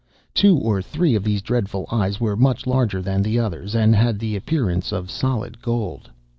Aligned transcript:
Two 0.33 0.57
or 0.57 0.81
three 0.81 1.13
of 1.13 1.23
these 1.23 1.43
dreadful 1.43 1.85
eyes 1.91 2.19
were 2.19 2.35
much 2.35 2.65
larger 2.65 3.03
than 3.03 3.21
the 3.21 3.37
others, 3.37 3.75
and 3.75 3.95
had 3.95 4.17
the 4.17 4.35
appearance 4.35 4.91
of 4.91 5.11
solid 5.11 5.61
gold. 5.61 6.09